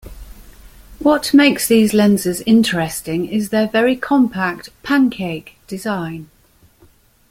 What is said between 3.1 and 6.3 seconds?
is their very compact "pancake" design.